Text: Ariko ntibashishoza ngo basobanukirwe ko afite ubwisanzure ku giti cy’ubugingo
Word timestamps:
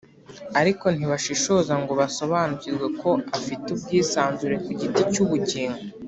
Ariko 0.59 0.85
ntibashishoza 0.95 1.73
ngo 1.81 1.91
basobanukirwe 2.01 2.85
ko 3.01 3.09
afite 3.37 3.67
ubwisanzure 3.75 4.55
ku 4.63 4.69
giti 4.79 5.01
cy’ubugingo 5.11 5.79